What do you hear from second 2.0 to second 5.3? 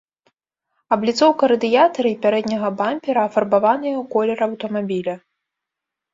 і пярэдняга бампера афарбаваныя ў колер аўтамабіля.